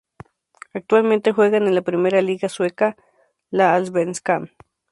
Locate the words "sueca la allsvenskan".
2.49-4.49